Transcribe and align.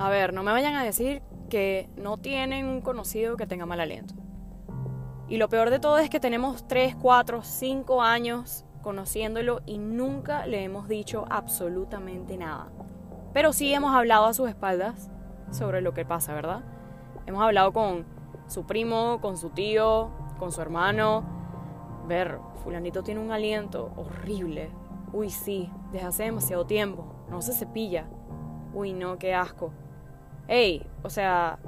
A 0.00 0.08
ver, 0.08 0.32
no 0.32 0.42
me 0.42 0.50
vayan 0.50 0.76
a 0.76 0.82
decir 0.82 1.20
que 1.50 1.90
no 1.94 2.16
tienen 2.16 2.64
un 2.64 2.80
conocido 2.80 3.36
que 3.36 3.46
tenga 3.46 3.66
mal 3.66 3.80
aliento. 3.80 4.14
Y 5.28 5.36
lo 5.36 5.50
peor 5.50 5.68
de 5.68 5.78
todo 5.78 5.98
es 5.98 6.08
que 6.08 6.18
tenemos 6.18 6.66
3, 6.66 6.96
4, 6.96 7.42
5 7.42 8.00
años 8.00 8.64
conociéndolo 8.80 9.60
y 9.66 9.76
nunca 9.76 10.46
le 10.46 10.64
hemos 10.64 10.88
dicho 10.88 11.26
absolutamente 11.28 12.38
nada. 12.38 12.72
Pero 13.34 13.52
sí 13.52 13.74
hemos 13.74 13.94
hablado 13.94 14.24
a 14.24 14.32
sus 14.32 14.48
espaldas 14.48 15.10
sobre 15.50 15.82
lo 15.82 15.92
que 15.92 16.06
pasa, 16.06 16.32
¿verdad? 16.32 16.62
Hemos 17.26 17.42
hablado 17.42 17.74
con 17.74 18.06
su 18.46 18.64
primo, 18.64 19.18
con 19.20 19.36
su 19.36 19.50
tío, 19.50 20.12
con 20.38 20.50
su 20.50 20.62
hermano. 20.62 21.24
Ver, 22.08 22.38
fulanito 22.64 23.02
tiene 23.02 23.20
un 23.20 23.32
aliento 23.32 23.92
horrible. 23.96 24.70
Uy, 25.12 25.28
sí, 25.28 25.70
desde 25.92 26.06
hace 26.06 26.22
demasiado 26.22 26.64
tiempo. 26.64 27.04
No 27.28 27.42
se 27.42 27.52
cepilla. 27.52 28.08
Uy, 28.72 28.94
no, 28.94 29.18
qué 29.18 29.34
asco. 29.34 29.74
Ey, 30.50 30.84
o 31.04 31.10
sea, 31.10 31.60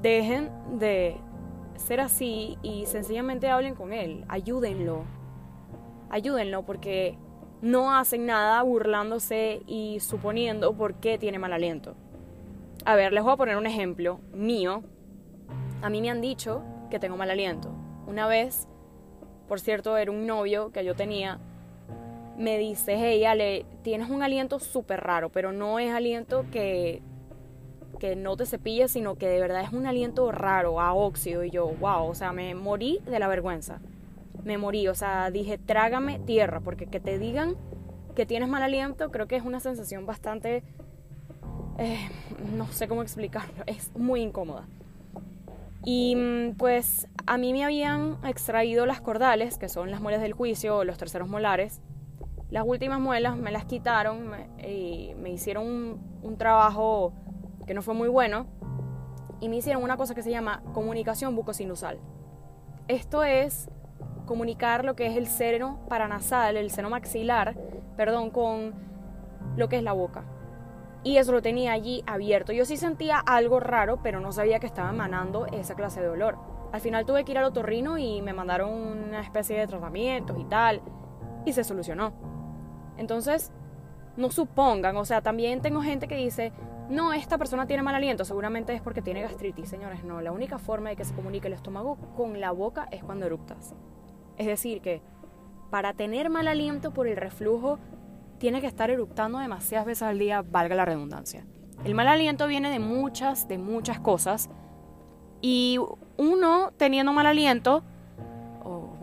dejen 0.00 0.48
de 0.78 1.16
ser 1.74 2.00
así 2.00 2.56
y 2.62 2.86
sencillamente 2.86 3.48
hablen 3.48 3.74
con 3.74 3.92
él. 3.92 4.24
Ayúdenlo. 4.28 5.02
Ayúdenlo 6.10 6.64
porque 6.64 7.18
no 7.60 7.92
hacen 7.92 8.26
nada 8.26 8.62
burlándose 8.62 9.62
y 9.66 9.98
suponiendo 9.98 10.76
por 10.76 10.94
qué 11.00 11.18
tiene 11.18 11.40
mal 11.40 11.52
aliento. 11.52 11.96
A 12.84 12.94
ver, 12.94 13.12
les 13.12 13.24
voy 13.24 13.32
a 13.32 13.36
poner 13.36 13.56
un 13.56 13.66
ejemplo 13.66 14.20
mío. 14.32 14.84
A 15.82 15.90
mí 15.90 16.00
me 16.00 16.08
han 16.08 16.20
dicho 16.20 16.62
que 16.90 17.00
tengo 17.00 17.16
mal 17.16 17.30
aliento. 17.32 17.74
Una 18.06 18.28
vez, 18.28 18.68
por 19.48 19.58
cierto, 19.58 19.96
era 19.96 20.12
un 20.12 20.24
novio 20.24 20.70
que 20.70 20.84
yo 20.84 20.94
tenía, 20.94 21.40
me 22.38 22.58
dice, 22.58 22.94
hey 22.96 23.24
Ale, 23.24 23.66
tienes 23.82 24.08
un 24.08 24.22
aliento 24.22 24.60
súper 24.60 25.00
raro, 25.00 25.30
pero 25.30 25.50
no 25.50 25.80
es 25.80 25.92
aliento 25.92 26.44
que, 26.52 27.02
que 28.04 28.16
no 28.16 28.36
te 28.36 28.44
cepilles, 28.44 28.90
sino 28.90 29.14
que 29.14 29.26
de 29.26 29.40
verdad 29.40 29.62
es 29.62 29.72
un 29.72 29.86
aliento 29.86 30.30
raro, 30.30 30.78
a 30.78 30.92
óxido. 30.92 31.42
Y 31.42 31.50
yo, 31.50 31.68
wow, 31.68 32.06
o 32.06 32.14
sea, 32.14 32.34
me 32.34 32.54
morí 32.54 33.00
de 33.06 33.18
la 33.18 33.28
vergüenza. 33.28 33.80
Me 34.42 34.58
morí, 34.58 34.88
o 34.88 34.94
sea, 34.94 35.30
dije, 35.30 35.56
trágame 35.56 36.18
tierra, 36.18 36.60
porque 36.60 36.86
que 36.86 37.00
te 37.00 37.18
digan 37.18 37.56
que 38.14 38.26
tienes 38.26 38.50
mal 38.50 38.62
aliento, 38.62 39.10
creo 39.10 39.26
que 39.26 39.36
es 39.36 39.42
una 39.42 39.58
sensación 39.58 40.04
bastante 40.04 40.62
eh, 41.78 42.10
no 42.54 42.66
sé 42.72 42.88
cómo 42.88 43.00
explicarlo, 43.00 43.54
es 43.66 43.90
muy 43.96 44.20
incómoda. 44.20 44.68
Y 45.82 46.14
mm, 46.14 46.56
pues 46.58 47.08
a 47.24 47.38
mí 47.38 47.54
me 47.54 47.64
habían 47.64 48.18
extraído 48.26 48.84
las 48.84 49.00
cordales, 49.00 49.56
que 49.56 49.70
son 49.70 49.90
las 49.90 50.02
muelas 50.02 50.20
del 50.20 50.34
juicio 50.34 50.84
los 50.84 50.98
terceros 50.98 51.26
molares. 51.26 51.80
Las 52.50 52.64
últimas 52.66 53.00
muelas 53.00 53.38
me 53.38 53.50
las 53.50 53.64
quitaron 53.64 54.30
y 54.62 55.14
me 55.16 55.30
hicieron 55.30 55.98
un 56.22 56.36
trabajo 56.36 57.14
que 57.66 57.74
no 57.74 57.82
fue 57.82 57.94
muy 57.94 58.08
bueno 58.08 58.46
y 59.40 59.48
me 59.48 59.56
hicieron 59.56 59.82
una 59.82 59.96
cosa 59.96 60.14
que 60.14 60.22
se 60.22 60.30
llama 60.30 60.62
comunicación 60.72 61.34
bucosinusal. 61.36 61.98
Esto 62.88 63.24
es 63.24 63.70
comunicar 64.26 64.84
lo 64.84 64.96
que 64.96 65.06
es 65.06 65.16
el 65.16 65.26
seno 65.26 65.80
paranasal, 65.88 66.56
el 66.56 66.70
seno 66.70 66.90
maxilar, 66.90 67.56
perdón, 67.96 68.30
con 68.30 68.74
lo 69.56 69.68
que 69.68 69.76
es 69.76 69.82
la 69.82 69.92
boca 69.92 70.24
y 71.04 71.18
eso 71.18 71.32
lo 71.32 71.42
tenía 71.42 71.72
allí 71.72 72.02
abierto. 72.06 72.52
Yo 72.52 72.64
sí 72.64 72.78
sentía 72.78 73.18
algo 73.18 73.60
raro, 73.60 74.00
pero 74.02 74.20
no 74.20 74.32
sabía 74.32 74.58
que 74.58 74.66
estaba 74.66 74.90
emanando 74.90 75.46
esa 75.46 75.74
clase 75.74 76.00
de 76.00 76.08
olor. 76.08 76.38
Al 76.72 76.80
final 76.80 77.04
tuve 77.04 77.24
que 77.24 77.32
ir 77.32 77.38
al 77.38 77.44
otorrino 77.44 77.98
y 77.98 78.22
me 78.22 78.32
mandaron 78.32 78.72
una 78.72 79.20
especie 79.20 79.58
de 79.58 79.66
tratamientos 79.66 80.36
y 80.40 80.44
tal, 80.44 80.80
y 81.44 81.52
se 81.52 81.62
solucionó. 81.62 82.14
Entonces, 82.96 83.52
no 84.16 84.30
supongan, 84.30 84.96
o 84.96 85.04
sea, 85.04 85.20
también 85.20 85.60
tengo 85.60 85.82
gente 85.82 86.08
que 86.08 86.16
dice, 86.16 86.52
no, 86.90 87.12
esta 87.12 87.38
persona 87.38 87.66
tiene 87.66 87.82
mal 87.82 87.94
aliento, 87.94 88.24
seguramente 88.24 88.74
es 88.74 88.82
porque 88.82 89.02
tiene 89.02 89.22
gastritis. 89.22 89.68
Señores, 89.68 90.04
no, 90.04 90.20
la 90.20 90.32
única 90.32 90.58
forma 90.58 90.90
de 90.90 90.96
que 90.96 91.04
se 91.04 91.14
comunique 91.14 91.46
el 91.46 91.54
estómago 91.54 91.96
con 92.16 92.40
la 92.40 92.50
boca 92.50 92.88
es 92.90 93.02
cuando 93.02 93.26
eructas. 93.26 93.74
Es 94.36 94.46
decir, 94.46 94.80
que 94.80 95.02
para 95.70 95.94
tener 95.94 96.30
mal 96.30 96.46
aliento 96.46 96.92
por 96.92 97.06
el 97.06 97.16
reflujo 97.16 97.78
tiene 98.38 98.60
que 98.60 98.66
estar 98.66 98.90
eructando 98.90 99.38
demasiadas 99.38 99.86
veces 99.86 100.02
al 100.02 100.18
día, 100.18 100.42
valga 100.42 100.74
la 100.74 100.84
redundancia. 100.84 101.46
El 101.84 101.94
mal 101.94 102.08
aliento 102.08 102.46
viene 102.46 102.70
de 102.70 102.78
muchas, 102.78 103.48
de 103.48 103.58
muchas 103.58 103.98
cosas. 104.00 104.50
Y 105.40 105.78
uno 106.16 106.72
teniendo 106.76 107.12
mal 107.12 107.26
aliento, 107.26 107.84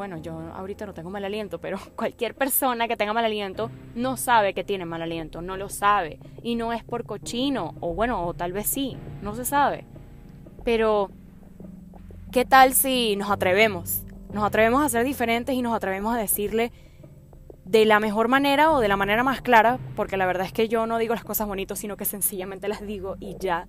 bueno, 0.00 0.16
yo 0.16 0.32
ahorita 0.54 0.86
no 0.86 0.94
tengo 0.94 1.10
mal 1.10 1.26
aliento, 1.26 1.60
pero 1.60 1.78
cualquier 1.94 2.34
persona 2.34 2.88
que 2.88 2.96
tenga 2.96 3.12
mal 3.12 3.26
aliento 3.26 3.70
no 3.94 4.16
sabe 4.16 4.54
que 4.54 4.64
tiene 4.64 4.86
mal 4.86 5.02
aliento, 5.02 5.42
no 5.42 5.58
lo 5.58 5.68
sabe. 5.68 6.18
Y 6.42 6.54
no 6.54 6.72
es 6.72 6.82
por 6.82 7.04
cochino, 7.04 7.74
o 7.80 7.92
bueno, 7.92 8.24
o 8.24 8.32
tal 8.32 8.54
vez 8.54 8.66
sí, 8.66 8.96
no 9.20 9.34
se 9.34 9.44
sabe. 9.44 9.84
Pero, 10.64 11.10
¿qué 12.32 12.46
tal 12.46 12.72
si 12.72 13.14
nos 13.16 13.30
atrevemos? 13.30 14.04
Nos 14.32 14.42
atrevemos 14.42 14.82
a 14.82 14.88
ser 14.88 15.04
diferentes 15.04 15.54
y 15.54 15.60
nos 15.60 15.74
atrevemos 15.74 16.14
a 16.14 16.18
decirle 16.18 16.72
de 17.66 17.84
la 17.84 18.00
mejor 18.00 18.28
manera 18.28 18.72
o 18.72 18.80
de 18.80 18.88
la 18.88 18.96
manera 18.96 19.22
más 19.22 19.42
clara, 19.42 19.78
porque 19.96 20.16
la 20.16 20.24
verdad 20.24 20.46
es 20.46 20.52
que 20.54 20.66
yo 20.66 20.86
no 20.86 20.96
digo 20.96 21.14
las 21.14 21.24
cosas 21.24 21.46
bonitas, 21.46 21.78
sino 21.78 21.98
que 21.98 22.06
sencillamente 22.06 22.68
las 22.68 22.80
digo 22.86 23.16
y 23.20 23.36
ya. 23.38 23.66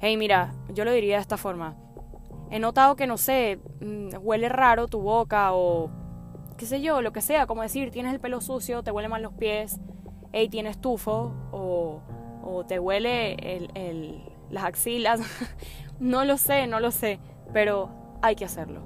Hey, 0.00 0.16
mira, 0.16 0.54
yo 0.72 0.86
lo 0.86 0.92
diría 0.92 1.16
de 1.16 1.20
esta 1.20 1.36
forma. 1.36 1.76
He 2.50 2.58
notado 2.58 2.96
que, 2.96 3.06
no 3.06 3.16
sé, 3.16 3.60
mm, 3.80 4.16
huele 4.20 4.48
raro 4.48 4.88
tu 4.88 5.00
boca 5.00 5.52
o 5.52 5.90
qué 6.56 6.66
sé 6.66 6.82
yo, 6.82 7.00
lo 7.00 7.12
que 7.12 7.22
sea, 7.22 7.46
como 7.46 7.62
decir, 7.62 7.90
tienes 7.90 8.12
el 8.12 8.20
pelo 8.20 8.40
sucio, 8.40 8.82
te 8.82 8.90
huele 8.90 9.08
mal 9.08 9.22
los 9.22 9.32
pies, 9.32 9.80
hey, 10.32 10.48
tienes 10.48 10.80
tufo 10.80 11.34
o, 11.52 12.02
te 12.68 12.78
huele 12.78 13.34
el, 13.34 14.22
las 14.50 14.64
axilas. 14.64 15.20
no 16.00 16.24
lo 16.24 16.36
sé, 16.36 16.66
no 16.66 16.80
lo 16.80 16.90
sé, 16.90 17.18
pero 17.52 17.90
hay 18.20 18.36
que 18.36 18.44
hacerlo. 18.44 18.82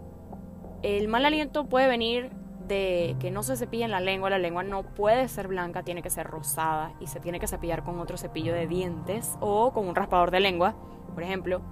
El 0.83 1.09
mal 1.09 1.25
aliento 1.25 1.65
puede 1.65 1.89
venir 1.89 2.31
de 2.69 3.17
que 3.19 3.31
no 3.31 3.43
se 3.43 3.57
cepilla 3.57 3.87
en 3.87 3.91
la 3.91 4.01
lengua, 4.01 4.31
la 4.31 4.39
lengua 4.39 4.63
no 4.63 4.83
puede 4.83 5.29
ser 5.29 5.49
blanca, 5.49 5.83
tiene 5.83 6.03
que 6.03 6.11
ser 6.11 6.27
rosada 6.27 6.93
y 7.01 7.07
se 7.07 7.21
tiene 7.21 7.41
que 7.41 7.47
cepillar 7.47 7.85
con 7.85 7.99
otro 8.01 8.17
cepillo 8.17 8.55
de 8.55 8.67
dientes 8.67 9.37
o 9.41 9.73
con 9.73 9.89
un 9.89 9.95
raspador 9.95 10.31
de 10.31 10.41
lengua, 10.41 10.75
por 11.15 11.23
ejemplo. 11.23 11.63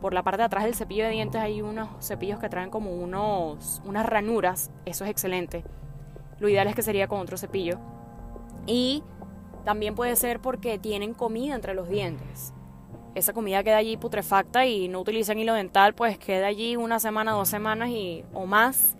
Por 0.00 0.12
la 0.14 0.22
parte 0.22 0.38
de 0.38 0.44
atrás 0.44 0.64
del 0.64 0.74
cepillo 0.74 1.04
de 1.04 1.10
dientes 1.10 1.40
hay 1.40 1.62
unos 1.62 1.88
cepillos 2.00 2.38
que 2.38 2.48
traen 2.48 2.70
como 2.70 2.94
unos, 2.94 3.82
unas 3.84 4.06
ranuras, 4.06 4.70
eso 4.84 5.04
es 5.04 5.10
excelente. 5.10 5.64
Lo 6.38 6.48
ideal 6.48 6.68
es 6.68 6.74
que 6.74 6.82
sería 6.82 7.08
con 7.08 7.20
otro 7.20 7.38
cepillo. 7.38 7.78
Y 8.66 9.02
también 9.64 9.94
puede 9.94 10.16
ser 10.16 10.40
porque 10.40 10.78
tienen 10.78 11.14
comida 11.14 11.54
entre 11.54 11.74
los 11.74 11.88
dientes. 11.88 12.52
Esa 13.14 13.32
comida 13.32 13.64
queda 13.64 13.78
allí 13.78 13.96
putrefacta 13.96 14.66
y 14.66 14.88
no 14.88 15.00
utilizan 15.00 15.38
hilo 15.38 15.54
dental, 15.54 15.94
pues 15.94 16.18
queda 16.18 16.46
allí 16.46 16.76
una 16.76 17.00
semana, 17.00 17.32
dos 17.32 17.48
semanas 17.48 17.88
y, 17.88 18.24
o 18.34 18.44
más 18.44 18.96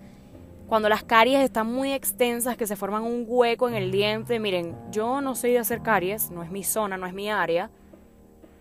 cuando 0.66 0.88
las 0.88 1.04
caries 1.04 1.42
están 1.42 1.72
muy 1.72 1.92
extensas, 1.92 2.56
que 2.56 2.66
se 2.66 2.74
forman 2.74 3.04
un 3.04 3.24
hueco 3.28 3.68
en 3.68 3.76
el 3.76 3.92
diente, 3.92 4.40
miren, 4.40 4.74
yo 4.90 5.20
no 5.20 5.36
soy 5.36 5.52
de 5.52 5.60
hacer 5.60 5.80
caries, 5.80 6.32
no 6.32 6.42
es 6.42 6.50
mi 6.50 6.64
zona, 6.64 6.96
no 6.96 7.06
es 7.06 7.14
mi 7.14 7.30
área. 7.30 7.70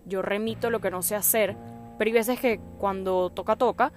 Yo 0.05 0.21
remito 0.21 0.69
lo 0.69 0.81
que 0.81 0.91
no 0.91 1.01
sé 1.01 1.15
hacer, 1.15 1.57
pero 1.97 2.09
hay 2.09 2.13
veces 2.13 2.39
que 2.39 2.59
cuando 2.77 3.29
toca, 3.29 3.55
toca, 3.55 3.91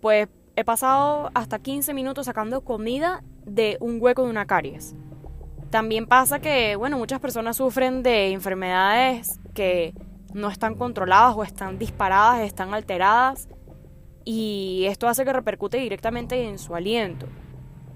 pues 0.00 0.28
he 0.56 0.64
pasado 0.64 1.30
hasta 1.34 1.58
15 1.58 1.94
minutos 1.94 2.26
sacando 2.26 2.62
comida 2.62 3.22
de 3.44 3.76
un 3.80 3.98
hueco 4.00 4.24
de 4.24 4.30
una 4.30 4.46
caries. 4.46 4.94
También 5.70 6.06
pasa 6.06 6.38
que, 6.38 6.76
bueno, 6.76 6.96
muchas 6.96 7.20
personas 7.20 7.56
sufren 7.56 8.02
de 8.02 8.32
enfermedades 8.32 9.40
que 9.52 9.94
no 10.32 10.48
están 10.48 10.74
controladas 10.74 11.34
o 11.36 11.42
están 11.42 11.78
disparadas, 11.78 12.40
están 12.40 12.72
alteradas 12.72 13.48
y 14.24 14.84
esto 14.86 15.08
hace 15.08 15.24
que 15.24 15.32
repercute 15.32 15.78
directamente 15.78 16.48
en 16.48 16.58
su 16.58 16.74
aliento. 16.74 17.26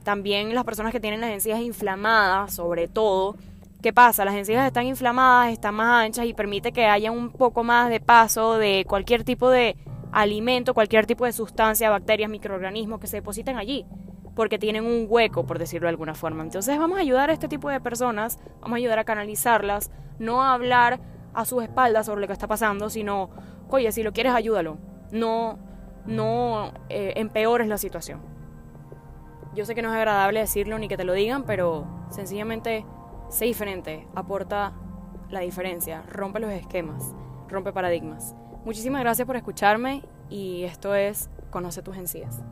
También 0.05 0.55
las 0.55 0.65
personas 0.65 0.93
que 0.93 1.01
tienen 1.01 1.21
las 1.21 1.31
encías 1.31 1.61
inflamadas, 1.61 2.55
sobre 2.55 2.89
todo, 2.89 3.37
¿qué 3.83 3.93
pasa? 3.93 4.25
Las 4.25 4.35
encías 4.35 4.67
están 4.67 4.87
inflamadas, 4.87 5.53
están 5.53 5.75
más 5.75 6.05
anchas 6.05 6.27
y 6.27 6.35
permite 6.35 6.73
que 6.73 6.87
haya 6.87 7.11
un 7.11 7.31
poco 7.31 7.65
más 7.65 7.91
de 7.91 8.01
paso 8.01 8.59
de 8.59 8.85
cualquier 8.87 9.25
tipo 9.25 9.51
de 9.51 9.77
alimento, 10.13 10.75
cualquier 10.75 11.07
tipo 11.07 11.25
de 11.25 11.33
sustancia, 11.33 11.91
bacterias, 11.91 12.31
microorganismos 12.31 13.01
que 13.01 13.07
se 13.07 13.19
depositen 13.19 13.57
allí, 13.57 13.87
porque 14.35 14.59
tienen 14.59 14.85
un 14.85 15.07
hueco, 15.09 15.47
por 15.47 15.59
decirlo 15.59 15.87
de 15.87 15.91
alguna 15.91 16.15
forma. 16.15 16.43
Entonces 16.43 16.79
vamos 16.79 16.99
a 16.99 17.01
ayudar 17.01 17.31
a 17.31 17.33
este 17.33 17.49
tipo 17.49 17.69
de 17.69 17.81
personas, 17.81 18.39
vamos 18.61 18.77
a 18.77 18.79
ayudar 18.79 18.99
a 18.99 19.05
canalizarlas, 19.05 19.91
no 20.19 20.43
a 20.43 20.53
hablar 20.55 21.01
a 21.33 21.45
sus 21.45 21.63
espaldas 21.63 22.07
sobre 22.07 22.21
lo 22.21 22.27
que 22.27 22.33
está 22.33 22.49
pasando, 22.49 22.91
sino, 22.91 23.31
oye, 23.69 23.91
si 23.93 24.03
lo 24.03 24.13
quieres, 24.13 24.35
ayúdalo. 24.35 24.79
No 25.13 25.59
no 26.07 26.73
eh, 26.89 27.15
empeores 27.17 27.69
la 27.69 27.79
situación. 27.79 28.21
Yo 29.55 29.65
sé 29.65 29.75
que 29.75 29.83
no 29.83 29.91
es 29.91 29.97
agradable 29.97 30.41
decirlo 30.41 30.79
ni 30.79 30.89
que 30.89 30.97
te 30.97 31.05
lo 31.05 31.13
digan, 31.13 31.45
pero 31.45 31.87
sencillamente 32.11 32.85
sé 33.31 33.47
diferente, 33.47 34.07
aporta 34.15 34.75
la 35.31 35.41
diferencia, 35.41 36.03
rompe 36.11 36.41
los 36.41 36.51
esquemas, 36.51 37.15
rompe 37.49 37.73
paradigmas. 37.73 38.35
Muchísimas 38.65 39.01
gracias 39.01 39.27
por 39.27 39.37
escucharme 39.37 40.03
y 40.29 40.65
esto 40.65 40.95
es 40.95 41.31
Conoce 41.51 41.83
tus 41.83 41.97
encías. 41.97 42.43